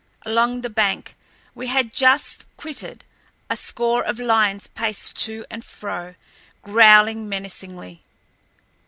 [0.25, 1.15] Along the bank
[1.53, 3.03] we had just quitted,
[3.51, 6.15] a score of lions paced to and fro,
[6.63, 8.01] growling menacingly.